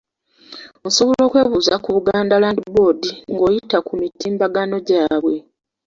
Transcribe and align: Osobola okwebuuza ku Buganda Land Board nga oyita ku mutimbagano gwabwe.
Osobola 0.87 1.21
okwebuuza 1.27 1.75
ku 1.83 1.89
Buganda 1.95 2.39
Land 2.41 2.59
Board 2.73 3.01
nga 3.31 3.41
oyita 3.47 3.77
ku 3.85 3.93
mutimbagano 4.01 4.75
gwabwe. 4.87 5.35